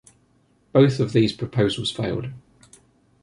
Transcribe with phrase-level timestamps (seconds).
[0.73, 2.31] Both of these proposals failed.